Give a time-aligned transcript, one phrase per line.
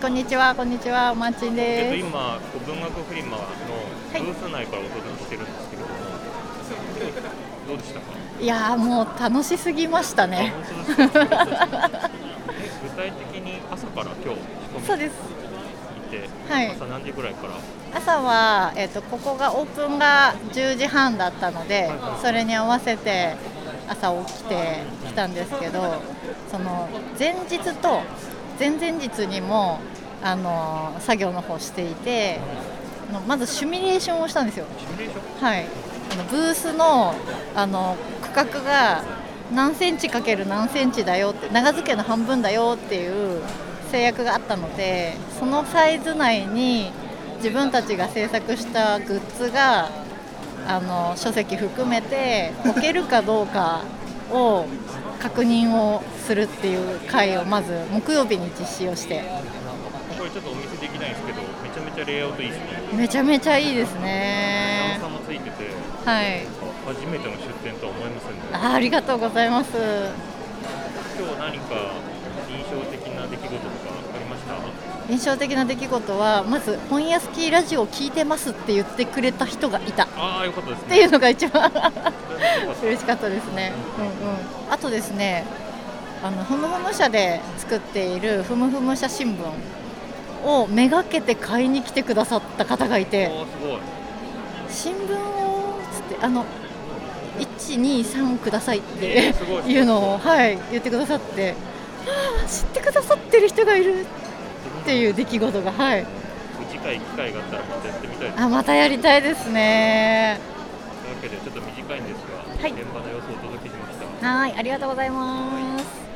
[0.00, 2.06] こんにちは、こんにちは、マーチンえっと、です。
[2.06, 3.44] 今、文学フリマの
[4.12, 5.94] ブース内からお届けしてるんですけれども、
[7.66, 8.06] どうでしたか、
[8.38, 10.52] いやー、もう楽しすぎましたね。
[10.86, 11.08] 具体
[13.10, 14.40] 的に朝から今日
[14.86, 15.12] そうです。
[15.12, 15.18] に
[16.20, 17.54] 行って、はい朝何時ぐらいから、
[17.98, 23.34] 朝は、えっ、と、ここがオープンが10時半だったのではいはい、それに合わせて。
[23.88, 26.02] 朝起きてきたんですけど、
[26.50, 26.88] その
[27.18, 28.02] 前日と
[28.58, 29.80] 前々日にも。
[30.22, 32.40] あの作業の方していて、
[33.28, 34.66] まずシミュレーションをしたんですよ。
[35.40, 35.66] はい、
[36.12, 37.14] あのブースの
[37.54, 39.04] あの区画が
[39.54, 43.40] 何センチかける何センチだよって長付けの半分だよっていう
[43.92, 46.90] 制約があったのでそのサイズ内に
[47.36, 49.90] 自分たちが制作したグッズが
[50.66, 53.84] あの書籍含めて置けるかどうか
[54.30, 54.66] を
[55.20, 59.24] 確認をするっていう会をまず木曜日に実施をして
[60.18, 62.66] これちょっとお見せできないんですけど、めちゃめちゃレイアウトいいですね。
[62.94, 65.70] めちゃめちゃいいです段ね差もついてて、
[66.04, 66.46] はい
[66.86, 68.38] 初めての出店とは思えませんね。
[68.52, 69.76] あありがとうございます
[71.18, 71.92] 今日何か
[75.08, 80.04] 印象的な出来事はまず「本屋スキーラジオを聞いてます」って言ってくれた人がいた。
[80.04, 80.88] っああ、よかったですね。
[80.88, 81.70] ていうのが一番
[82.82, 84.04] 嬉しかったですね、うん。
[84.04, 85.44] うん、あとですね
[86.22, 93.28] あのふむふむ社で作っているふむふむ社新聞をめがけて買いに来てくださった方がいて。
[93.28, 93.78] おーすごい。
[94.68, 96.44] 新聞をつってあの
[97.38, 99.32] 123くださいって
[99.66, 101.54] いいうのを、はい、言ってくださって。
[102.08, 104.06] あー知ってくださってる人がいる
[104.86, 106.06] っていう出来事がはい。
[106.70, 108.40] 次回機会があったらまたやってみたいです。
[108.40, 110.38] あまたやりたいですね。
[111.02, 112.70] というわけでちょっと短いんですが、はい。
[112.70, 114.28] 現場の様子をお届けしました。
[114.28, 116.06] はいありがとうございます。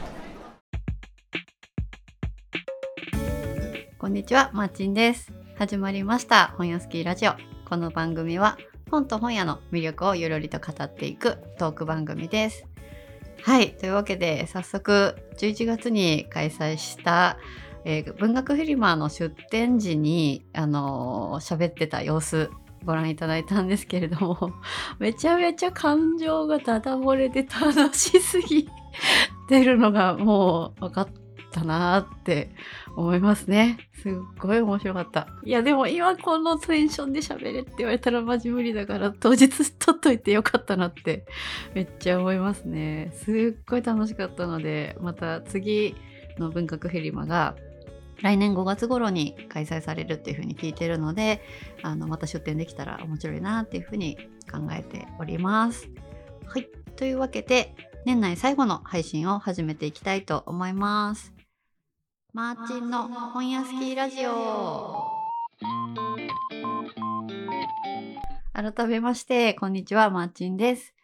[3.98, 5.32] こんにちはマーチンです。
[5.58, 7.32] 始まりました本屋スキーラジオ。
[7.68, 8.56] この番組は
[8.88, 12.64] 本と本屋の魅力をゆるりと語っていくトーク番組です。
[13.42, 17.36] はいというわけで早速11月に開催した
[17.84, 22.50] えー文学フリマーの出展時に、あのー喋ってた様子
[22.84, 24.52] ご覧いただいたんですけれども
[24.98, 28.68] めちゃめちゃ感情がダダ漏れで楽しすぎ
[29.48, 31.08] てるのがもう分かっ
[31.52, 32.50] たなーって
[32.96, 33.78] 思いますね。
[34.02, 35.28] すっごい面白かった。
[35.44, 41.26] いやでも今このテンションで喋れって言われたらマジ無理だから当日撮っといてよかったなって
[41.74, 43.10] めっちゃ思いますね。
[43.14, 45.94] すっごい楽しかったのでまた次
[46.38, 47.56] の文学フェリマが
[48.22, 51.42] 来年5月頃に開催されるっていうふうに聞いてるので
[51.82, 54.16] あのまた出展できたら面白いなっていうふうに
[54.50, 55.88] 考えております。
[56.46, 61.32] はいというわけで年内最後の配信を始めていきたいと思います。
[62.32, 65.20] マーチンの本屋スキーラジオ
[68.52, 70.94] 改めましてこんにちはマーチンです。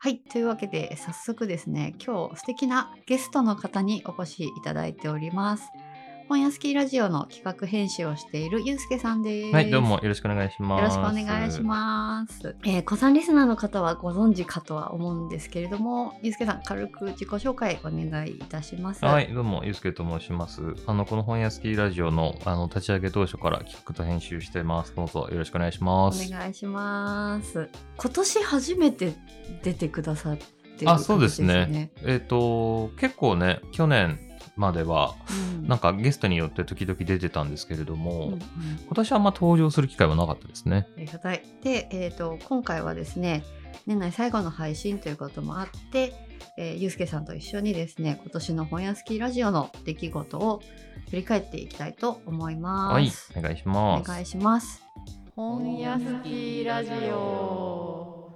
[0.00, 0.18] はい。
[0.20, 5.64] というわけで、早速ですね、今日素敵なゲストの方にお越しいただいております。
[6.28, 9.54] 本屋スキーラジオの企画編集をしているゆうすけさんです。
[9.54, 10.80] はい、どうもよろしくお願いします。
[10.82, 12.54] よろしくお願いします。
[12.66, 19.02] えー、子さんリスナーの方はご存知かとは思うんですけれども、ゆうすけさん、軽く自己紹介お願いいたします。
[19.06, 20.60] はい、どうも、ゆうすけと申します。
[20.86, 24.94] あの、この本屋スキーラジオの、あの、立ち上げ当初から企画と編集してます。
[24.94, 26.30] どうぞよろしくお願いしまおす。
[26.30, 27.70] 願いします。
[27.96, 29.14] 今年初めて
[29.62, 31.90] 出てくださってるあ、そうです形ね。
[32.04, 34.27] えっ、と、結構ね、去年
[34.58, 38.38] までは、うんなんかゲストによって時々出てたんですけれども、うんうん
[38.86, 40.86] 今年はあんま登場する機会はなかったですね。
[40.96, 41.42] ありがたい。
[41.62, 43.44] で、えー、と今回はですね
[43.86, 46.14] 年内最後の配信ということもあって、
[46.56, 50.62] えー、ゆうすけさんと一緒にですね今年の本屋スキーラジオの出来事を
[51.10, 53.32] 振り返っていきたいと思います。
[53.32, 54.08] はい、お願いしおます。
[54.10, 54.82] 願いします。
[55.36, 58.32] 本屋スキーラジオ。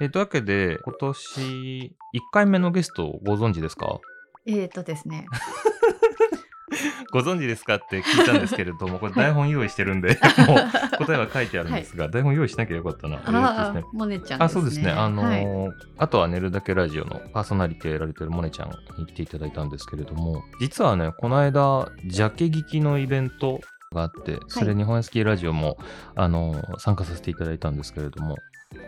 [0.00, 1.92] えーというわけで、今年1
[2.32, 3.98] 回目のゲストをご存知ですか？
[4.46, 5.26] えーとですね、
[7.12, 13.16] ご存知ですかって聞いたんですけれども、これ台本用意してるんで、 もう答えは書いてあるんですが、台本用意しなきゃよかったな。
[13.16, 13.84] えーとあですね。
[13.84, 15.42] あ、モネちゃんあそうですね、あのはい。
[15.44, 23.60] ーあとは寝るだけラジオのパーソナリティをやられてるモネちゃんに来ていただいたんですけれども、実はね、この間、ジャケ聞きのイベント
[23.92, 25.78] があって、それに本屋スキーラジオも、
[26.14, 28.36] あのー参加させていただいたんですけれども、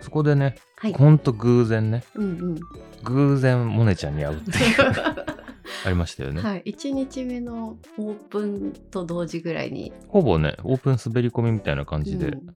[0.00, 0.92] そこでね、はい。
[0.92, 2.58] ほんと偶然ね、うんうん。
[3.04, 4.76] 偶然モネちゃんに会うっていう、
[5.84, 6.40] ありましたよね。
[6.40, 12.54] はい、1日目のオープンと同時ぐらいに、ほぼね、オープン滑り込みみたいな感じで、うん。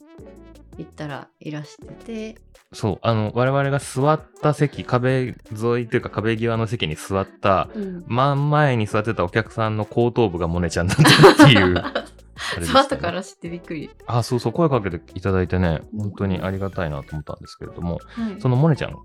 [0.79, 1.87] 行ったらいらして
[2.35, 2.41] て。
[2.73, 8.05] そう、あの、我々が座った席、壁沿いというか壁際の席に座った、うん。
[8.07, 10.97] 真ん前に座ってたお客さんの後頭部がモネちゃんだっ
[11.37, 11.75] たっていう。
[12.37, 13.91] そう後から知ってびっくり。
[14.07, 16.01] あ、そうそう、声かけていただいてね、うん。
[16.01, 18.41] 本当にありがたいなと思ったんですけれども、はい。
[18.41, 18.97] そのモネちゃん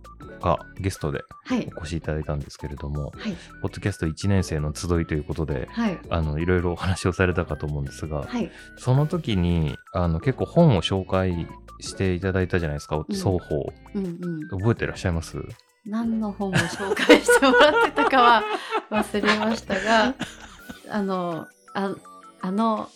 [0.42, 1.68] がゲストではい。
[1.76, 3.36] お越しいただいたんですけれども、はい。
[3.62, 6.00] ポッドキャスト1年生の集いということで、はい。
[6.10, 8.52] あの、いろいろお話をされたかと思うんですが、はい。
[8.78, 11.48] その時に、あの、結構本を紹介
[11.82, 13.74] していただいたじゃないですか、双方。
[13.96, 14.60] うんうん。
[14.60, 15.38] 覚えてらっしゃいます？
[15.86, 18.44] 何の本を紹介してもらってたかは
[18.92, 20.16] 忘れましたが
[20.92, 21.96] あのあ
[22.42, 22.90] あの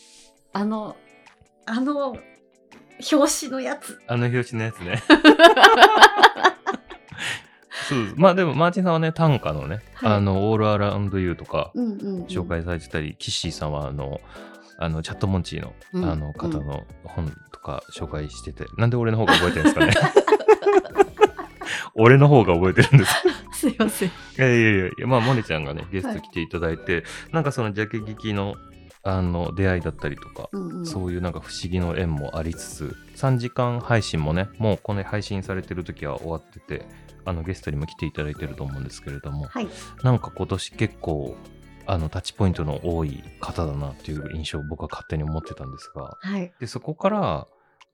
[0.53, 0.97] あの
[1.65, 2.17] あの
[3.11, 3.99] 表紙のやつ。
[4.07, 5.01] あの表紙のやつね。
[7.89, 8.13] そう。
[8.15, 10.13] まあでも、マーチンさんはね、短歌のね、はい。
[10.13, 14.21] あの、オールアラウンドユーとかうんうん、うん、紹介されてたり、キッシーさんは、あの、
[14.77, 19.93] あの、チャットモンチーの、うんあの方の本とか紹介してて、なんで俺の方が覚えてるんですかね。
[21.93, 23.13] 俺の方が覚えてるんです。
[23.53, 24.09] すいません。
[24.09, 28.55] いやいやいやまあ、モネちゃんがね、ゲスト来ていただいて、なんかそのジャケ聞きの、
[29.03, 30.85] あの、出会いだったりとか、うんうん。
[30.85, 36.85] そういうなんか不思議の縁もありつつ、3時間配信もね、もうこの配信されてる時は終わってて、
[37.25, 39.67] あのゲストにも来ていただいてると思うんですけれども、はい。
[40.03, 41.35] なんか今年結構、
[41.87, 46.53] あのタッチポイントの多い方だなっていう印象を僕は勝手に思ってたんですが、はい。
[46.59, 47.47] で、そこから、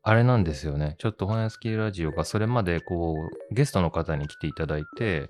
[0.03, 0.95] あれなんですよね。
[0.99, 3.15] ちょっと本屋スキーラジオがそれまでこ
[3.51, 5.27] う、ゲストの方に来ていただいて、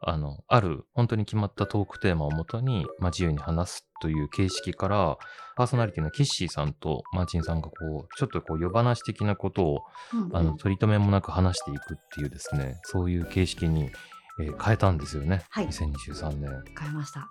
[0.00, 5.18] あの、ある本当に決まったトークテーマをもとに、まあ、自由に話すという形式から、
[5.56, 9.82] パーソナリティのキッシーさんとマーチンさんがこう、ちょっとこう、夜話的なことを、
[10.12, 10.36] うんうん。
[10.36, 13.90] あの、取り留めもなく話していくっていうですね、そういう形式に、
[14.42, 15.42] えー変えたんですよね。
[15.50, 16.50] はい2023年。
[16.78, 17.30] 変えました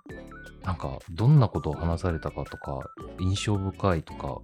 [0.64, 2.78] なんか、どんなことを話されたかとか、
[3.18, 4.38] 印象深いとか、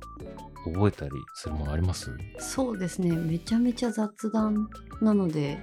[0.65, 2.11] 覚えたりするものあります？
[2.39, 4.69] そうですねめちゃめちゃ雑談
[5.01, 5.59] なので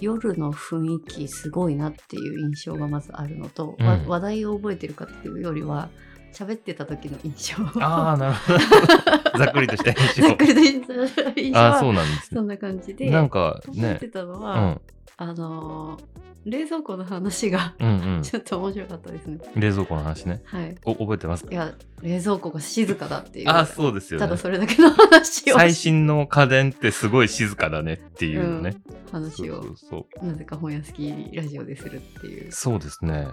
[0.00, 5.88] 夜の雰囲気すごいなっていう印象がまずあるのと、わうん話題を覚えてるかっていうよりは
[6.34, 9.38] 喋ってた時の印象ああ、 なるほど。
[9.38, 10.36] ざっくりとした印象ざっ。
[10.36, 10.92] くりと印象
[11.40, 12.38] 印象あそうなんですね。
[12.38, 14.80] そんな感じでなんかね覚えて、たのうは、ん、
[15.16, 17.74] あのー冷蔵庫の話が。
[18.22, 19.38] ちょっと面白かったですね。
[19.54, 20.42] 冷蔵庫の話ね。
[20.44, 20.74] はい。
[20.84, 23.48] お、覚えてますいや冷蔵庫が静かだっていう。
[23.48, 24.36] ああ、そうですよねただ。
[24.36, 28.76] それだけの話を最新の家電ってすごい静かだねっていうね。
[29.10, 30.26] 話をそうそうそう。
[30.26, 32.52] なぜか本屋好きラジオでするっていう。
[32.52, 33.26] そうですね。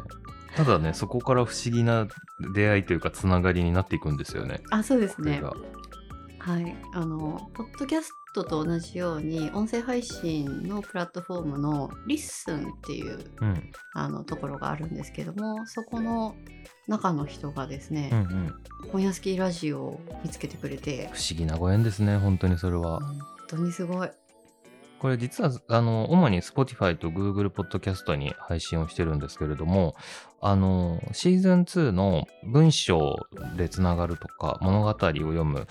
[0.55, 2.07] ただね、そこから不思議な
[2.53, 4.61] 出会いというか、つながりになっていくんですよね。
[4.69, 5.41] あそうですね。
[6.39, 6.75] はい。
[6.93, 13.71] あのポッドキャストと同じように音声配信のプラットフォームの LISTEN っていううん。
[13.93, 16.35] あのところがあるんですけども、そこの
[16.87, 18.53] 中の人がですね、うんうん。
[18.91, 22.99] 本屋好きラジオを見つけてくれて、不思議なご縁ですね、本当にそれは。
[23.01, 24.09] 本当にすごい。
[25.01, 29.95] これ実は、あの、主に Spotify と Google Podcast に配信をしてるんですけれども、
[30.41, 33.15] あの、シーズン2の文章
[33.57, 35.65] でつながるとか、物語を読む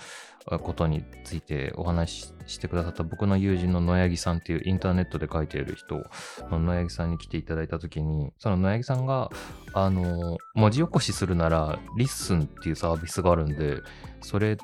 [0.45, 6.03] ことについてお話ししてくださった僕の友人の野柳さんっていうインターネットで書いている人
[6.49, 9.29] の野柳さんに来ていただいたときに、その野柳さんが、
[9.73, 13.77] あの、文字起こしするなら、 LISTEN っていうサービスがあるんで、
[14.19, 14.57] それ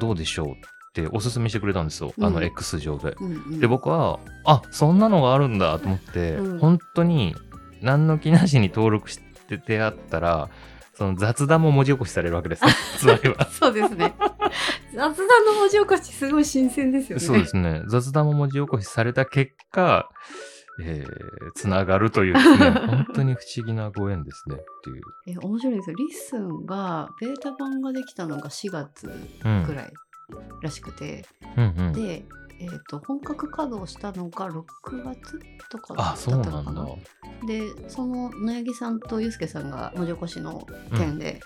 [0.00, 2.12] どうでしょうっておすすめしてくれたんですよ。
[2.18, 3.16] あのうん X 上で。
[3.20, 7.34] うんうんで僕はあそんなのがあるんだと思って、うん本当に
[7.82, 10.50] 何の気なしに登録しててあったら
[10.94, 13.46] その雑談も文字起こしされるわけですね つまりは。
[13.46, 14.14] そうですね。
[14.94, 17.24] 雑談の文字起こしすごい新鮮ですよね。
[17.24, 20.08] そうですね雑談も文字起こしされた結果、
[20.82, 25.02] えー、つながるというですね 本当に不思議なご縁ですねっていう。
[25.28, 25.96] え面白いですよ。
[25.96, 29.12] LISTEN がベータ版ができたのが4月
[29.44, 29.92] うんぐらい
[30.62, 31.24] らしくて、
[31.56, 32.24] うんうん、で、
[32.60, 34.64] えー、と本格稼働したのが6
[35.04, 35.38] 月
[35.70, 36.50] とかだあったそうなんだ。
[36.50, 36.86] のかな。
[37.46, 40.66] でその野柳さんとユウスケさんが文字起こしの
[40.96, 41.40] 件で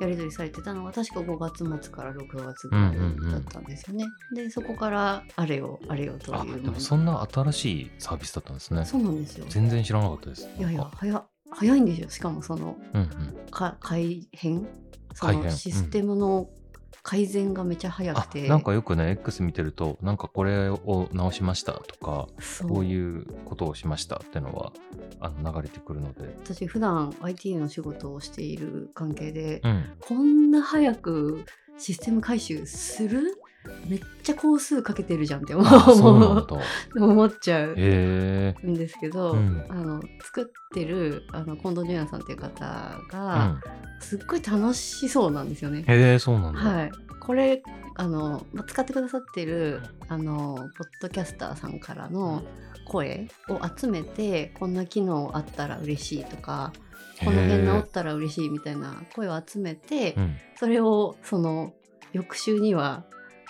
[0.00, 2.96] やり取りされてたのが、確か5月末から6月ぐらい
[3.30, 4.06] だったんですよね。
[4.34, 8.84] でそこからあれよあれよとあいうでもそんな新しいサービスだったんですね。
[8.84, 9.46] そうなんですよ。
[9.48, 10.48] 全然知らなかったです。
[10.58, 14.66] いやいや早早いんですよしかもそのうんうん、か改変
[15.14, 16.48] そのシステムの
[17.02, 22.70] 改善がめちゃ早あくて、なんかよくね X 見てるとなんかこれを直しましたとかそう。
[22.70, 24.72] こういうことをしましたってのは
[25.20, 31.44] あの流れてくるので、私普段 IT の仕事をしている関係で、うん、こんな早く
[31.78, 33.36] システム改修する
[33.86, 36.46] めっちゃ工数かけてるじゃんって思う。
[36.96, 37.74] 思っちゃう。
[37.74, 37.74] ん
[38.74, 39.64] ですけど、うん。
[39.68, 43.60] あの作ってるあの近藤純也さんっていう方うが、ん、
[44.00, 45.84] すっごい楽しそうなんですよね。
[45.86, 46.60] へえそうなんだ。
[46.60, 46.90] はい、
[47.20, 47.62] これ
[47.96, 50.68] あのま使ってくださってるあのポッ
[51.00, 52.42] ドキャスターさんからの
[52.86, 56.72] 声を集めてこんな機能あったら嬉しいとか
[57.20, 61.72] この辺直ったら嬉しいみたいな声を集めて、うん、それをその
[62.12, 63.04] 翌週には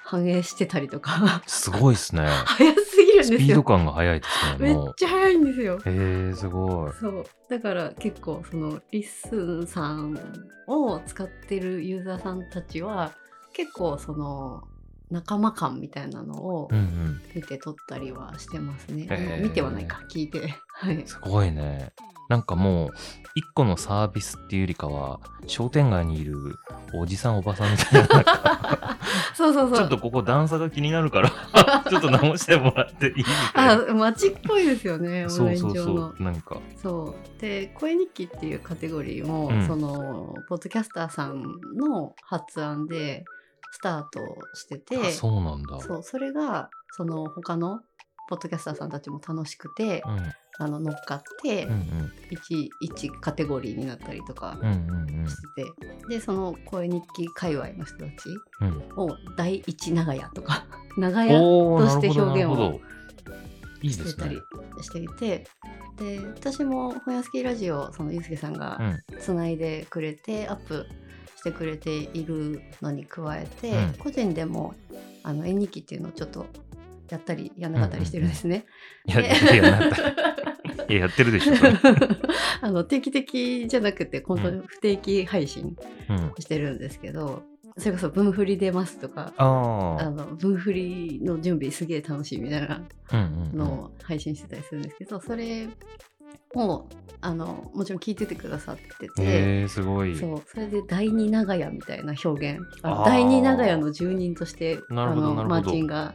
[0.04, 2.26] 反映してたりとかすごいですね。
[2.26, 4.75] 早すぎるんですよスピード感が速いですね。
[4.75, 6.92] めっちゃ早いんですよへえすごい。
[7.00, 10.18] そうだから結構その LISTEN さん
[10.66, 13.12] を使ってるユーザーさんたちは
[13.54, 14.62] 結構その
[15.11, 17.20] 仲間感みたいなのをうんうん。
[17.34, 19.42] 見て取ったりはしてますね、へー。
[19.42, 20.54] 見てはないか聞いて。
[20.73, 21.02] はい。
[21.06, 21.92] すごいね。
[22.30, 22.90] なんかもう
[23.34, 26.56] 一個のサービスっていうよりかは商店街にいる
[26.94, 28.99] おじさんおばさんみたいななんか
[29.37, 29.76] そうそうそう。
[29.76, 31.30] ちょっとここ段差が気になるから
[31.88, 33.90] ちょっと直してもらっていいみたいな。
[33.90, 36.14] あ街っぽいですよねオンそラインうそうそ上の。
[36.18, 36.56] うなんか。
[36.82, 37.40] そう。
[37.40, 39.66] で声日記っていうカテゴリーも、うん。
[39.66, 41.42] そのポッドキャスターさん
[41.76, 43.25] の発案で
[43.75, 44.21] スタート
[44.54, 45.81] しててあそうなんだ。
[45.81, 47.81] そうそれがその他の
[48.28, 50.33] ポッドキャスターさんたちも楽しくて、うん。
[50.57, 52.12] あの乗っかってうんうん。
[52.31, 55.28] 一一カテゴリーになったりとかうんうんうん。
[55.28, 58.12] してて、でその声日記界隈の人たち
[58.61, 58.93] うん。
[58.97, 60.64] を第一長屋とか
[60.97, 62.81] 長屋として表現を
[63.83, 64.40] してたり。
[64.81, 65.47] していて
[65.97, 68.78] で私も「本屋好きラジオ」そのゆうすけさんが
[69.11, 69.19] うん。
[69.19, 70.87] つないでくれて、アップ
[71.45, 74.75] してくれているのに加えて、うん個人でも
[75.23, 76.47] あの絵日記っていうのをちょっと
[77.11, 78.65] やったりやんなかったりしてるんですね。
[79.07, 79.97] いや、でいや、なんか
[80.89, 81.55] いややってるでしょ。
[82.63, 85.77] あの定期的じゃなくて本当に不定期配信
[86.09, 86.33] うん。
[86.39, 87.43] してるんですけど、
[87.77, 92.83] それこそ分振り出ますとかあの分振りの準備すげえ楽しいみたいな
[93.13, 95.69] うんうんうんのを配信してたりするんですけど、それ
[96.55, 96.87] を
[97.21, 99.23] あのもちろん聞いててくださってて。
[99.23, 100.14] へえ、すごい。
[100.14, 106.14] そうそれで第二長屋みたいな表現第二長屋の住人としてあのマーチンが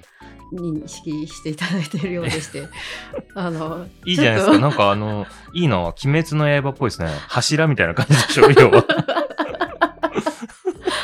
[0.53, 2.67] 認識していただいているようでして
[3.33, 4.59] あのいいじゃないですか。
[4.59, 7.09] なんかあの、いいのは、鬼滅の刃っぽいですね。
[7.27, 8.85] 柱みたいな感じでしょ、 要は。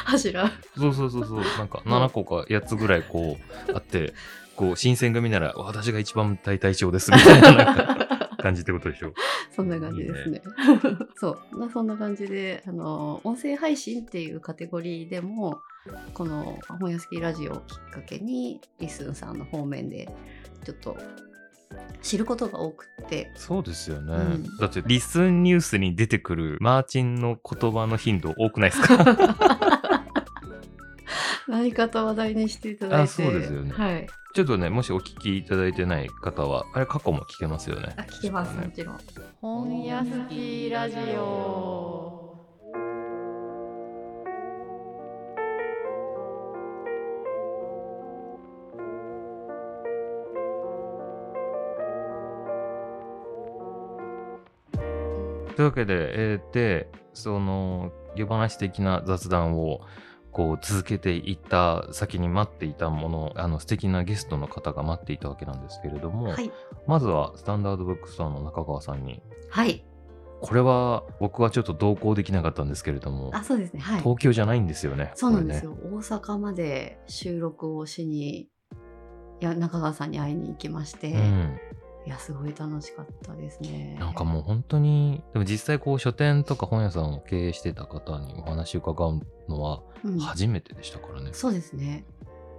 [0.06, 1.40] 柱そうそうそうそう。
[1.58, 4.14] なんか、7個か8つぐらいこう、あって、
[4.56, 9.12] こう、新選組なら、私が一番大隊長です、みたいななんか感じってことでしょ？
[9.56, 10.42] そんな感じですね。
[11.16, 15.60] そうまあそんな感じであの音声配信っていうカテゴリーでも
[16.14, 20.08] この「本屋好きラジオ」をきっかけにリスンさんの方面で
[20.64, 20.96] ちょっと
[22.02, 24.14] 知ることが多くってそうですよね。
[24.14, 28.96] うんだって、リスンニュースに出てくるマーチンの言葉の頻度多くないですか？
[31.56, 33.04] 何かと話題にしていただいて。
[33.04, 33.72] あそうですよね。
[33.72, 34.08] はい。
[34.34, 37.94] ちょっとね、もしお聞きいただいてない方は、あれ過去も聞けますよね。
[37.96, 39.00] あ聞けますもちろん。
[39.40, 42.26] 本屋好きラジオ。
[55.56, 55.94] というわけで、
[56.34, 59.80] えーで、その、夜話的な雑談を、
[60.36, 66.52] こう続けていった先に待っていたもの、あの素敵なゲストの方が待っていたわけなんですけれども、はい。
[66.88, 69.86] まずはスタンダードブックストアの中川さんに、はい。
[70.42, 73.80] これは僕はちょっと同行できなかったんですけれども、あそうですね。
[73.80, 74.00] はい。
[74.02, 75.14] 東京じゃないんですよね。
[75.16, 78.48] そうなんですこよ、大阪まで収録をしにい
[79.40, 81.62] や中川さんに会いに行きまして、れね。
[82.06, 84.00] いやすごい楽しかったですねうん。
[84.00, 91.32] なんかもう本当に、でも実際こう書店とか本屋さんを経営してた方にお話を伺うのはうん初めてでしたからね。
[91.34, 92.06] そうですね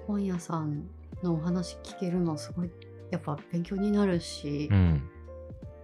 [0.06, 0.88] 本屋さん
[1.22, 2.70] のお話聞けるのすごい
[3.10, 5.10] やっぱ勉強になるし、うん。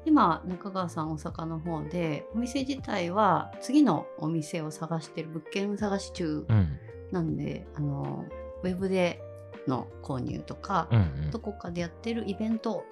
[0.05, 6.79] 今中川さん大阪の方でお店自体は次のお店を探してる物件探し中うん。
[7.13, 8.25] なんで、あの
[8.63, 9.23] ウェブで
[9.69, 11.31] の購入とか、うん、うん。
[11.31, 12.85] どこかでやってるイベント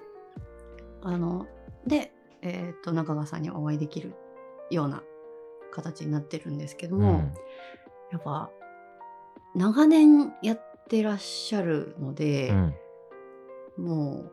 [1.03, 1.47] あの
[1.87, 4.15] で、えー、と中川さんにお会いできる
[4.71, 5.03] ような
[5.73, 7.35] 形になってるんですけども、うん
[8.13, 8.51] やっぱ
[9.55, 12.75] 長年やってらっしゃるので、うん
[13.77, 14.31] も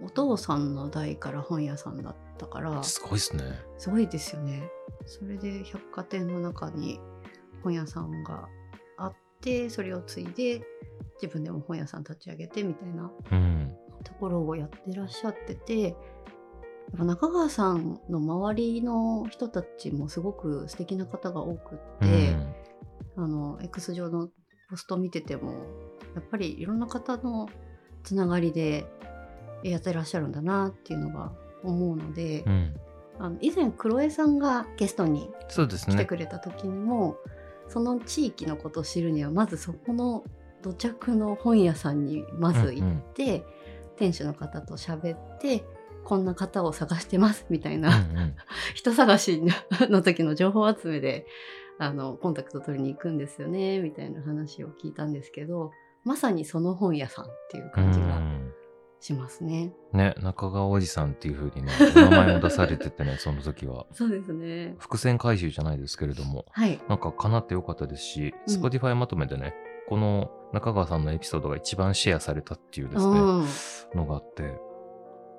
[0.00, 3.44] うお父さんの代から本屋さんだったからすごいですね。
[3.78, 4.68] すごいですよね。
[5.06, 7.00] それで百貨店の中に
[7.62, 8.48] 本屋さんが
[8.96, 10.62] あってそれを継いで
[11.20, 13.76] 自分でも本屋さん立ち上げてみたいなうん。
[14.04, 15.96] ところをやってらっしゃってて
[16.92, 22.36] 中川さんの周りの人たちもすごく素敵な方が多くって、
[23.16, 24.28] あの X 上の
[24.70, 25.52] ポスト見てても
[26.14, 27.48] やっぱりいろんな方の
[28.04, 28.86] つながりで
[29.64, 31.32] やってらっしゃるんだなっていうのが
[31.64, 32.74] 思うので、うん。
[33.18, 35.30] あの以前クロエさんがゲストに。
[35.92, 37.16] 来てくれた時にも、
[37.68, 40.24] その地域のことを知るにはまずそこの
[40.62, 43.44] 土着の本屋さんにまず行って、
[43.96, 45.64] 店主の方と喋って
[46.04, 48.34] こんな方を探してますみたいな、うんうん
[48.74, 49.42] 人探し
[49.88, 51.26] の時の情報集めで
[51.78, 55.72] あのコンタクト取りに行くんですよねみたいな話を聞いたんですけど
[56.04, 58.52] まさにその本屋さんっていう感じがうん
[59.04, 59.70] しますね。
[59.92, 63.84] ね、中川おじさんっていう風にね、お名前も出されててね、 その時は。
[63.92, 64.76] そうですね。
[64.78, 66.80] 伏線回収じゃないですけれども、はい。
[66.88, 69.54] なんか叶ってよかったですし、うん Spotify まとめでね、
[69.88, 73.46] この中川さんのエピソードが一番シェアされたっていうですね、うん。
[73.94, 74.42] のがあって、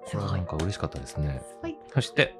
[0.05, 1.41] これはなんか嬉しかったですね。
[1.61, 1.77] はい。
[1.93, 2.35] そして、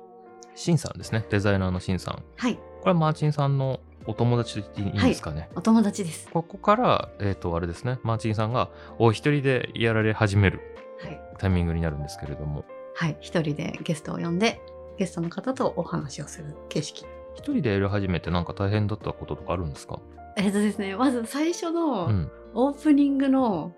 [0.55, 2.23] シンさんですね、デザイナーのシンさん。
[2.37, 2.55] はい。
[2.55, 5.49] これはマーチンさんのお友達と言っていいんですかね？
[5.55, 6.29] お友達です。
[6.31, 8.69] ここから、えっ、と、あれですね、マーチンさんが
[8.99, 10.61] お一人でやられ始める
[11.01, 11.19] はい。
[11.39, 13.17] タイミングになるんですけれども、はい。
[13.19, 14.61] 一人でゲストを呼んで、
[14.97, 17.05] ゲストの方とお話をする形式。
[17.35, 19.99] 一人でやり始めてなんか大変だったこととかあるんですか？
[20.37, 22.31] えっとですね、まず最初うのん。
[22.53, 23.73] オープニングの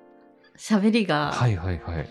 [0.57, 2.09] 喋りが、はいはいはい。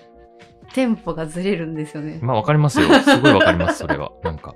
[0.72, 2.18] テンポがずれるんですよね。
[2.22, 2.88] まあわかりますよ。
[3.02, 4.12] すごいわかります、それは。
[4.22, 4.54] なんか。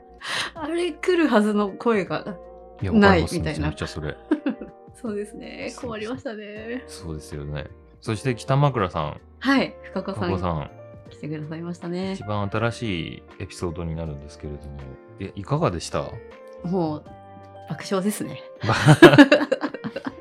[0.55, 2.37] あれ来るはずの声が、
[2.83, 3.23] ない。
[3.23, 4.17] みたいなめちゃめちゃそれ。
[4.95, 5.73] そうですね。
[5.81, 6.83] 困りましたね。
[6.87, 7.67] そうですよね。
[8.01, 9.75] そして北枕さん、はい。
[9.85, 10.71] 深子さんさん、
[11.11, 12.25] 来てくださいましたね一。
[12.25, 12.83] 番新し
[13.17, 14.79] いエピソードになるんですけれども、
[15.21, 16.05] え、いかがでした？
[16.65, 17.05] もう、
[17.69, 18.43] 爆笑ですね。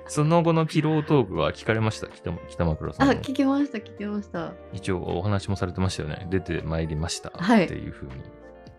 [0.10, 2.08] その後のピロートークは聞かれました？
[2.08, 3.14] 北北枕さあ、んの。
[3.22, 4.54] 聞きました、聞きました。
[4.74, 6.28] 一応お話もされてましたよね。
[6.30, 7.32] 出てまいりました。
[7.36, 8.12] はいっていうふうに。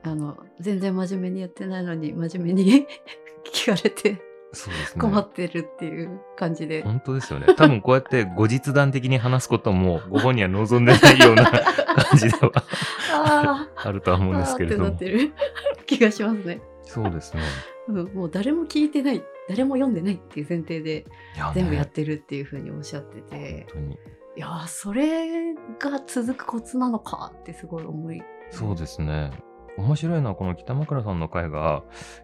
[0.02, 2.86] あの、全然真面目にやってないのに、真面目に
[3.52, 4.20] 聞かれて
[4.52, 5.00] そうですね。
[5.00, 6.82] 困ってるっていう感じで。
[6.82, 7.54] 本当ですよね。
[7.54, 12.50] 多分こうやって後日談的に話すこともご本人は望んでないような 感じでは
[13.12, 15.04] ああるとはー思うんですけれどもあーって。
[15.04, 15.32] なってる
[15.86, 16.60] 気がしますね。
[16.82, 17.42] そうですね。
[17.90, 21.06] うん、もう誰も聞いてない、誰も読んでないっていう前提で
[21.54, 23.98] 全部やってるっていうふうにおっしゃってて、本当に。
[24.36, 28.22] いやーそれが続くコツなのかってすごい思い。
[28.50, 29.32] そうですね。
[29.76, 31.82] 面白いのはこの北枕さんの回が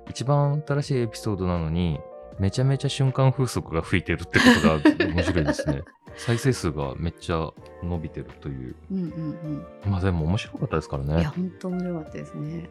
[0.09, 1.99] 一番新しいエピソードなのに
[2.39, 5.83] めちゃめちゃ瞬間風速が吹いてるってことが面白いですね。
[6.17, 7.51] 再生数がめっちゃ
[7.83, 8.77] 伸びてるという。
[8.91, 11.11] うんうんまあでも面白かったですからうん。
[11.11, 11.25] いや、ね。
[11.25, 12.71] 本当面白かったですね。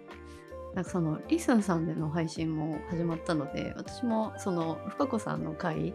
[0.76, 5.94] なんかそのリスンさんでの配信も始まったので私もその深子さんの回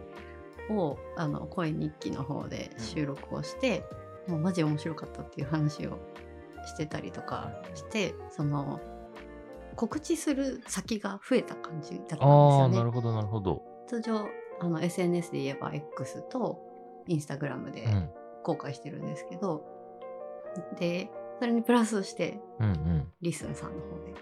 [0.70, 3.84] をあの声日記の方で収録をして、
[4.26, 5.98] もうマジ面白かったっていう話を
[6.64, 8.80] してたりとかしてその
[9.76, 12.76] 告知する先が増えた感じだったんですああ、よね。
[12.78, 13.62] なるほどなるほど。
[13.86, 14.28] 通常
[14.60, 16.58] あの SNS で言えば X と
[17.08, 18.10] Instagram でうん。
[18.42, 19.62] 公開してるんですけど、
[20.78, 24.14] でそれにプラスしてうんリスンさんの方で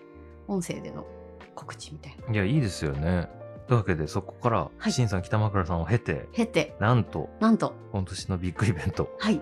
[0.49, 1.07] 音声での
[1.55, 2.25] 告知みたいな。
[2.27, 2.35] うん。
[2.35, 3.29] いや、いいですよね。
[3.69, 4.93] というわけで、そこから、はい。
[4.93, 7.75] 新さん北枕さんを経て、経てなんと、なんと。
[7.93, 9.41] 今年のビッグイベント、はい。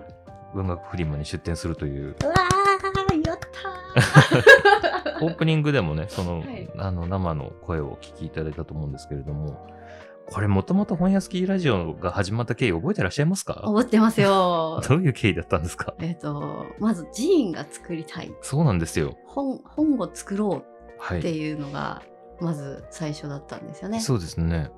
[0.53, 5.23] 文学フリマに出展するという、うわーやったー。
[5.25, 6.69] オープニングでもね、その、はい。
[6.77, 9.65] あの、生の声をお聞きいただいたと思うんですけれども、
[10.29, 13.53] これもともと本屋スキーラジオが始まった経緯覚えてらっしゃいますか？
[13.63, 14.81] 覚えてますよ。
[14.87, 15.93] どういう経緯だったんですか？
[15.99, 18.31] えっとまず寺院が作りたい。
[18.41, 19.15] そうなんですよ。
[19.25, 20.59] 本本を作ろはい。
[20.59, 20.63] う
[21.17, 22.01] っていうのが
[22.39, 24.69] まず最初だったんですよね、そうですね。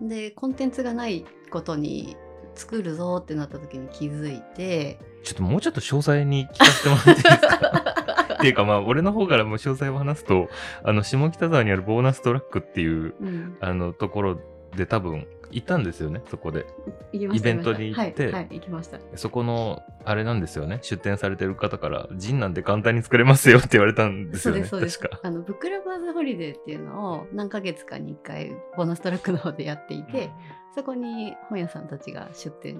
[0.00, 2.16] でコンテンツがないことに
[2.54, 4.98] 作るぞってなった時に気づいて。
[5.22, 8.34] ちょっともうちょっと詳細に聞かせてもらっていいですか？
[8.40, 10.48] っていうかまあ、俺の方からも詳細を話すと、
[10.82, 13.56] あの、下北沢にある BONUS TRACK っていう、うん。
[13.60, 14.40] あの、ところ
[14.74, 16.66] で多分、行ったんですよね、そこで。
[17.12, 25.28] イベントに行ってはい、はい、行きましたそこの、あれなんですよね、出店されてる方から、 ZINE なんて簡単に作れますよって言われたんですよね、そうですそうです確か。
[25.28, 30.30] あの BOOK LOVERS' HOLIDAY っていうのを何ヶ月かに1回 BONUS TRACK の方でやっていて、
[30.74, 32.78] そこに本屋さんたちが出店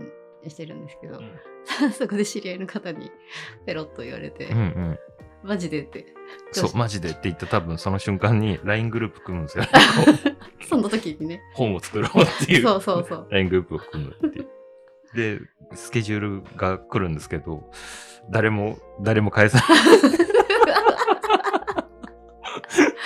[0.48, 1.20] してるんですけど、
[1.92, 3.10] そこで知り合いの方に
[3.66, 4.98] ペロッと言われて、うんうん。
[5.42, 6.06] マジでって
[6.52, 9.64] そう、マジでって言った多分その瞬間に LINE グループ組むんですよ。
[10.68, 12.62] その時にね本を作ろうっていう。
[12.62, 14.48] そうそうそう LINE グループを組むっていう。
[15.14, 15.40] で、
[15.74, 17.70] スケジュールが来るんですけど、
[18.30, 19.68] 誰も、誰も返さない。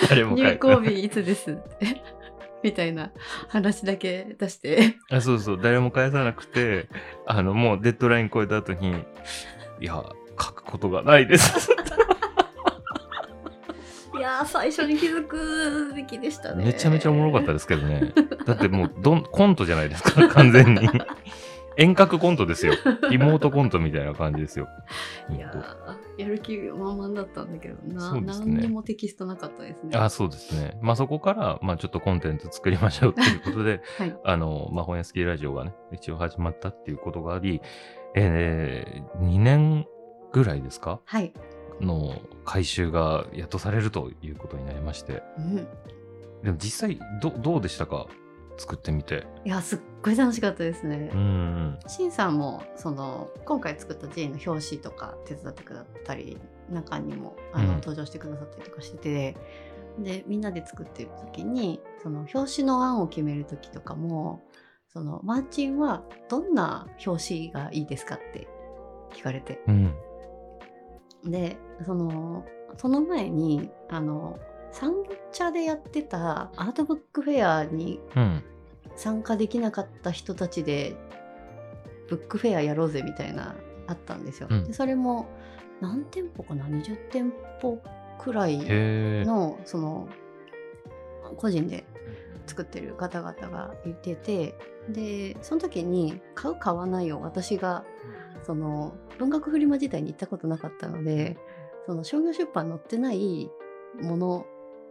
[0.09, 2.03] 誰も返入校日いつですって
[2.63, 3.11] みたいな
[3.47, 6.89] 話だけ出してあそうそう、誰も返さなくて、
[7.25, 9.03] あの、もうデッドライン超えた後に、
[9.79, 10.03] いや、
[10.39, 11.69] 書くことがないです。
[14.17, 18.13] いやー最初に気づくべきでしたねめちゃめちゃおもろかったですけどね。
[18.45, 20.87] だってもうどん、コントじゃないですか、 完全に。
[21.77, 22.73] 遠隔コントですよ。
[23.11, 24.69] 妹コントみたいな感じですよ。
[25.29, 29.97] いやーやる気満々だったんだけどな、ね何にもテキストなかったですね。
[29.97, 30.77] あそうですね。
[30.81, 34.15] まあそこから、まあちょっとコンテンツ作りましょうっていうことで、はい。
[34.23, 37.61] あの、まあ本屋好きラジオがね、一応始まったっていうことがあり、
[38.15, 39.85] えー、2年
[40.31, 41.01] ぐらいですか？
[41.03, 41.33] はい。
[41.81, 45.23] の回収がやっとされるということになりまして。
[45.37, 45.55] うん。
[46.43, 48.07] でも実際ど、どうでしたか？
[48.57, 49.27] 作ってみて。
[49.43, 51.17] いや、すっごい楽しかったですねう。
[51.17, 51.79] ん。
[51.87, 56.37] しんさんもその今回作った J の表紙とか手伝ってくださったり
[56.69, 59.37] 中にもあの、うん登場してくださったりとかしてて
[59.99, 64.41] でみんなで作ってる時にその表紙の案を決める時とかも
[64.87, 68.47] そのマーチンはどんな表紙がいいですかって
[69.13, 69.93] 聞かれてうん。
[71.25, 72.45] でその
[72.77, 74.39] その前にあの
[74.71, 74.93] 三
[75.31, 78.43] 茶でやってたアートブックフェアにうん。
[78.95, 80.95] 参加できなかった人たちで
[82.09, 83.55] ブックフェアやろうぜみたいな
[83.87, 84.47] あったんですよ。
[84.49, 85.27] うんでそれも
[85.81, 87.81] 何店舗かな？20店舗
[88.19, 88.57] くらい。
[89.25, 90.07] のその
[91.37, 91.83] 個人で
[92.45, 94.55] 作ってる方々がいてて
[94.89, 97.83] でその時に買う買わないを私が
[98.43, 101.37] その文学フリマ自体に行ったことなかったので
[101.85, 103.49] その商業出版載ってない
[104.01, 104.45] もの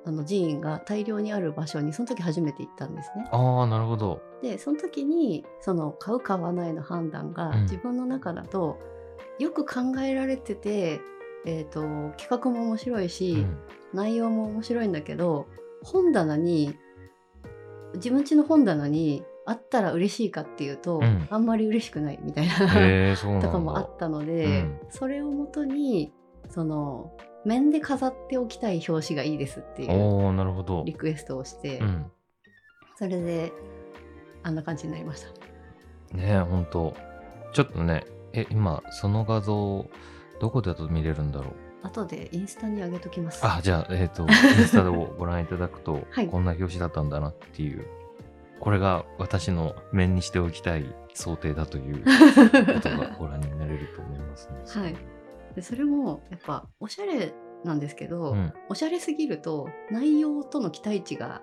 [0.06, 3.26] あの寺院が大量にある場所にその時初めて行ったんですね。
[3.32, 4.20] ああ、なるほど。
[4.42, 8.78] でその時にその買う買わないの判断がうん自分の中だと
[9.38, 11.00] よく考えられてて、
[11.46, 11.80] えー、と
[12.18, 13.58] 企画も面白いし、うん。
[13.94, 15.46] 内容も面白いんだけど
[15.82, 16.76] 本棚に
[17.94, 22.56] 自分家の本棚にあったら嬉しいかっていうと、うんあんまり嬉しくないみたいな。
[23.40, 26.12] とかもあったので、うんそれをもとに
[26.50, 27.12] その
[27.44, 30.84] 面で飾っておきたい表紙がいいですっていう。
[30.84, 32.10] リクエストをして、うん。
[32.96, 33.52] それで
[34.42, 35.28] あんな感じになりました。
[36.16, 36.94] ねえ、ほんと。
[37.52, 39.86] ちょっとね、え、今、その画像、
[40.40, 41.54] どこだと見れるんだろう。
[41.84, 43.46] 後でインスタに上げときます。
[43.46, 44.28] あ、じゃあ、えっ、と、 イン
[44.66, 47.86] スタでご覧いただくと、はいこんな表紙だったんだなっていう、
[48.60, 52.02] これが私の面にしておきたい想定だという
[52.74, 54.56] ことがご覧になれると思いますね。
[54.82, 54.96] はい
[55.54, 57.32] でそれもやっぱおしゃれ
[57.64, 58.52] なんですけど、うん。
[58.68, 61.42] おしゃれすぎると内容との期待値が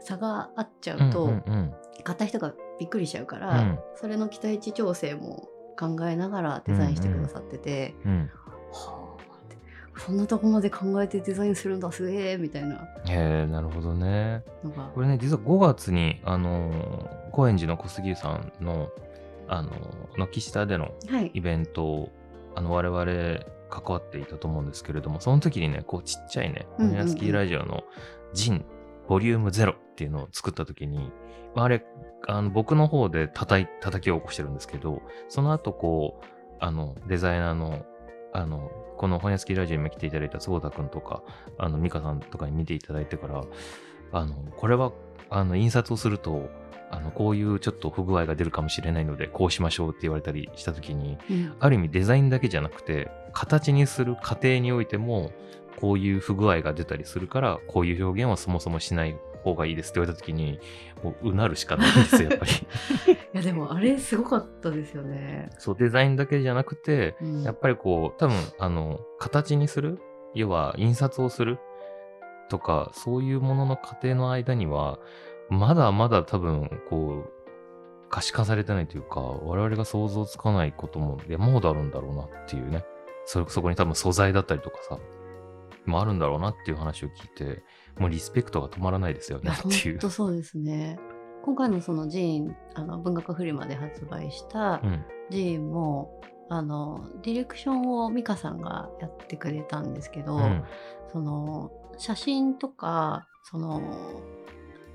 [0.00, 8.20] 差があっちゃうんうと、うんうん買った人がびっくりしちゃうから、うんそれの期待値調整も考えながらデザインしてくださってて、うん。
[8.20, 8.47] はあ
[9.98, 12.76] ってそんなとこまで考えてデザインするんだすげえみたいな。
[12.76, 14.42] へえ、なるほどね。
[14.94, 18.88] これね、実は5月に、あのー高円寺の小杉湯さんの、
[19.48, 21.30] あのー軒下でのはい。
[21.34, 22.12] イベントを、
[22.54, 27.00] あの、我々関わっていたと思うんですけれども、その時にね、こうちっちゃいね、うんうんうん。
[27.00, 27.84] オニアスキーラジオの
[28.32, 28.64] ジン、
[29.08, 31.10] ボリューム0っていうのを作った時に、
[31.54, 31.84] まああれ、
[32.26, 36.24] あの僕の方で叩い、叩きを起こしてるんですけど、その後こう、
[36.60, 37.84] あの、デザイナーの、
[38.32, 41.22] あの、この本屋スキーラジオにも来ていただいた坪田くんとか、
[41.56, 43.44] あの、美香さんとかに見ていただいてから、
[44.12, 44.92] あの、これは、
[45.30, 46.50] あの、印刷をすると、
[46.90, 51.54] あの、こういうちょっと不具合が出るかもしれないので、こうしましょうって言われたりした時に、うん。
[51.60, 55.32] ある意味デザインだけじゃなくて、形にする過程においても、
[55.78, 60.58] こういう不具合が出たりするから、こういう表現はそもそもしない方がいいですって言われた時に、
[61.02, 62.52] もううなるしかないんですよ、 やっぱり。
[62.52, 65.50] いやでもあれすごかったですよね。
[65.58, 70.00] そう、デザインだけじゃなくて、うんやっぱりこう、多分、あの、形にする？
[70.34, 71.58] 要は、印刷をする？
[72.48, 74.98] とか、そういうものの過程の間には、
[75.50, 77.32] まだまだ多分、こう、
[78.10, 82.84] 可視化されてないというか、我々が想像つかないことも山ほどあるんだろうなっていうね。
[83.26, 84.98] そ、そこに多分素材だったりとかさ、
[85.84, 87.62] もあるんだろうなっていう話を聞いて、
[87.98, 89.98] もうリスペクトが止まらないですよねっていう。
[89.98, 90.98] 当そうですね。
[91.44, 95.04] 今回のそのジーンあの文学フリマで発売したうん。
[95.30, 100.64] ジーンも、あのディレクションを美香さんがやってくれたんですけど、うん。
[101.12, 103.82] その写真とかその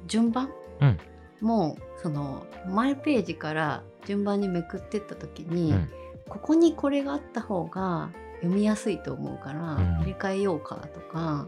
[0.07, 0.49] 順番、
[0.81, 0.97] うん
[1.41, 5.89] もその前ページから順番にめくってった時に、うん
[6.29, 11.47] ここにこれがあった方が読みやすいと思うから、うん入れ替えようかとか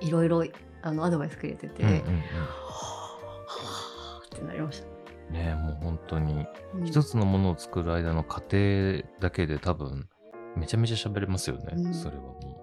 [0.00, 0.44] いろいろ
[0.82, 2.20] あのアドバイスくれてて、うんうんうんは
[3.48, 4.86] あってなりました。
[5.32, 10.08] ねえもう本当に、うん一つのものを作る間の過程だけで多分、
[10.56, 12.58] めちゃめちゃ喋れますよね、うんそれはも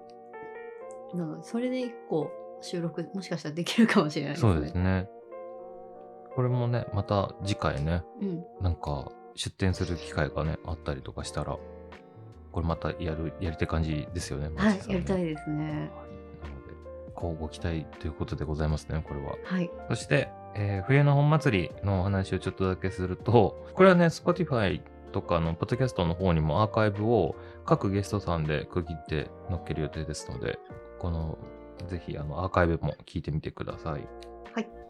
[1.14, 4.34] なのでそれで一個収録もしかしたらできるかもしれなう。
[4.34, 4.54] いですね。
[4.54, 5.08] そうですね。
[6.36, 11.58] これもね、また次回ね、うん、なんか出展する機会がね、あったりとかしたら、
[12.52, 15.92] これまたやる、やりたい感じですよね、はいやりたいですね。
[17.16, 19.36] こうご期待ということでございますね、これは。
[19.46, 19.72] はい。
[19.90, 30.60] そして、えー冬の本祭りのお話をちょっとだけすると、これはね、Spotify とかのポッドキャストの方にもアーカイブを各ゲストさんで区切って載っける予定ですので、
[31.00, 31.38] この、
[31.88, 34.08] ぜひあのアーカイブも聞いてみてください。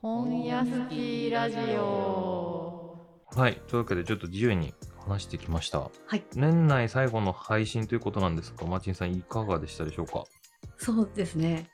[0.02, 3.00] 本屋好きラジオ
[3.36, 3.60] はい。
[3.68, 4.76] というわけで、ちょっと自由に
[5.08, 5.80] 話してきました。
[5.80, 10.26] はい年内最後の配信ということなんですが、マーチンさんいかがでしたでしょうか？
[10.78, 11.68] そうですね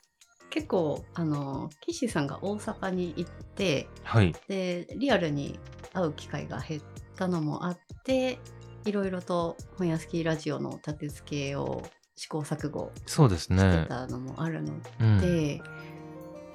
[0.52, 4.34] 結構あの岸さんが大阪に行ってはい。
[4.48, 5.58] でリアルに
[5.94, 6.82] 会う機会が減っ
[7.16, 8.38] たのもあって
[8.84, 11.82] いろいろと本屋スキーラジオの立て付けを
[12.16, 13.86] 試行錯誤そうですしてね。
[13.88, 15.60] たのもあるのうん、で、い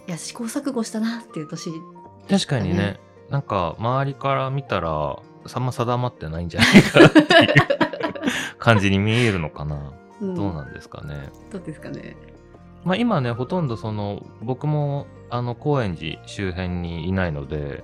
[0.06, 1.72] や試行錯誤したなっていう年
[2.30, 7.28] 確かにね、なんか周りから見たら、さんま定まってないんじゃないかっていう
[8.60, 9.94] 感じに見えるのかな。
[10.22, 11.30] うんどうなんですかね。
[11.52, 12.16] どうですかね
[12.88, 17.84] まあ今ね、ほとんどその、僕もあの高円寺周辺にいないので、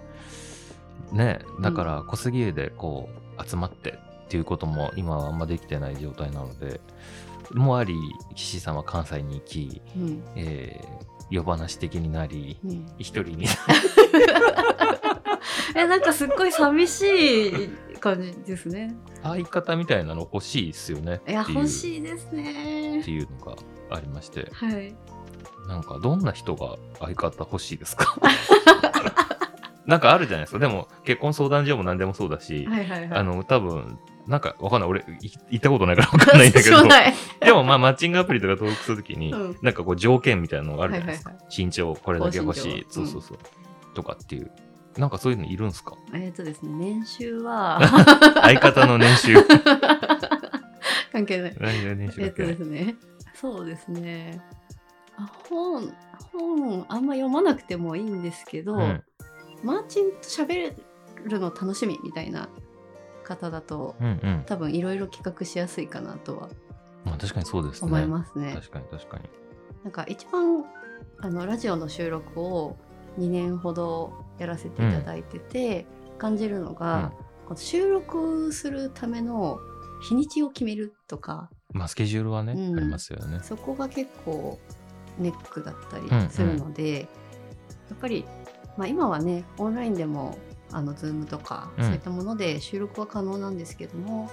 [1.12, 6.80] ね、だから小杉湯でこう集まってっていうことも今はあんまできてない状態なので、
[7.54, 7.96] もあり、
[8.34, 10.24] 岸さんは関西に行き、うん。
[10.38, 10.88] えー、
[11.30, 12.86] 夜話的になり、うん。
[12.98, 13.48] 一人に
[15.76, 17.68] えなんかすっごい寂しい
[18.00, 18.96] 感じですね。
[19.24, 23.56] 相方みたいなの欲しいっすよねいや欲しいですってねいうのが
[23.96, 24.96] ありましてはい。
[25.68, 28.16] なんかどんな人が相方欲しいですか？
[29.86, 30.60] なんかあるじゃないですか。
[30.60, 33.20] でも結婚相談所も何でもそうだし、はいはいはい。
[33.20, 34.90] あの多分なんかわかんない。
[34.90, 35.04] 俺い
[35.52, 36.78] 行ったことないからわかんないんだけど。
[37.46, 39.58] でもまあマッチングアプリとか登録するときに、うん。
[39.62, 43.38] なんかこう条件みたいなのがあるじゃないですか、はいは身長これだけ欲しいそうそうそう、
[43.94, 44.52] とかっていう。
[44.98, 45.96] なんかそういうのいるんすか？
[46.14, 47.80] えっ、とですね年収は。
[48.42, 49.36] 相方の年収。
[51.12, 51.56] 関係ない。
[51.60, 52.96] 何が年収えっ、とですね
[53.44, 54.42] そうですね。
[55.18, 55.94] あ本
[56.32, 59.04] 本あんま読まなくてもいいんですけど、うん
[59.64, 60.76] マーチンと喋
[61.26, 62.50] るの楽しみみたいな
[63.24, 64.44] 方だとうんうん。
[64.46, 66.50] 多分いろいろ企画しやすいかなとは
[67.04, 67.88] まあ確かにそうですね。
[67.88, 68.54] 思いますね。
[68.56, 69.30] 確かに確かに。
[69.84, 70.64] なんか一番
[71.20, 72.78] あのラジオの収録を
[73.20, 75.86] 2年ほどやらせていただいてて、
[76.18, 77.12] 感じるのが、
[77.46, 79.60] この収録するための
[80.02, 82.78] 日にちを決めるとかまあスケジュールはね、うん。
[82.78, 83.40] ありますよね。
[83.44, 84.60] そこが結構
[85.20, 86.30] ネックだったりうんうん。
[86.30, 87.06] するので、や
[87.96, 88.26] っぱり、
[88.78, 90.38] まあ、今はねオンラインでも
[90.72, 91.84] あの Zoom とか、うん。
[91.84, 94.30] そういったもので収録は可能なんですけども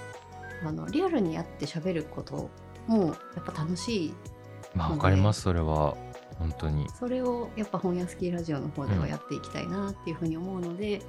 [0.63, 2.49] あのリアルに会って喋ること
[2.87, 4.13] もやっぱ楽しい
[4.75, 5.95] まあわかりますそれは。
[6.39, 6.87] 本当に。
[6.97, 11.01] それをやっぱ本屋スキーラジオの方ではやっていきたいなっていうふうに思うので、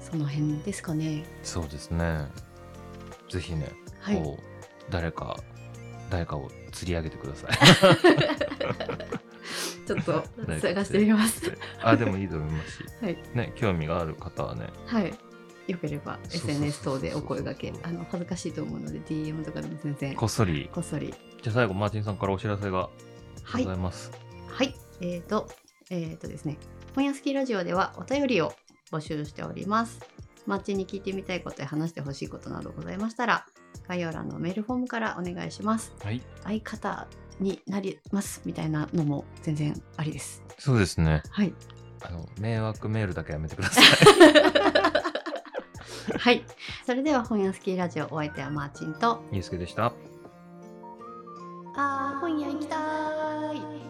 [0.00, 1.24] その辺ですかね。
[1.42, 2.26] そうですね。
[3.28, 4.49] ぜひね、はい、こう
[4.88, 5.36] 誰か
[6.10, 7.50] 誰かを釣り上げてください
[9.86, 10.24] ちょっと
[10.60, 11.56] 探してみます。
[11.82, 15.14] あでもいいと思いますし、 はいね興味がある方はねはい。
[15.66, 21.14] よければ SNS 等でお声掛け、あの恥ずかしいと思うので DM とかでも全然こっそりこっそり。
[21.42, 22.90] じゃあ最後マーチンさんからお知らせが
[23.42, 23.78] はいござい。
[23.78, 24.10] ます
[24.48, 24.74] はい。
[25.00, 25.48] えっ、と、
[25.88, 26.58] えっ、とですね、
[26.94, 28.52] 本屋スキーラジオではお便りを
[28.90, 30.00] 募集しております。
[30.46, 33.46] マッチに聞いてみたいことや話してほしいことなどございましたら、
[33.88, 35.92] 概要欄のメールフォームからお願いします。
[36.02, 37.06] はい相方
[37.40, 40.42] になりますみたいなのも全然ありです。
[40.58, 41.54] そうですねはい。
[42.02, 43.84] あの迷惑メールだけやめてください
[46.18, 46.44] はい。
[46.86, 49.92] それでは本屋スキーラジオお相手はマーチンと、ゆうすけでした
[51.76, 53.89] あー、本屋行きたー